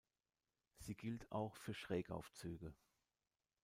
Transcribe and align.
Sie 0.79 0.95
gilt 0.95 1.31
auch 1.31 1.55
für 1.57 1.75
Schrägaufzüge. 1.75 2.73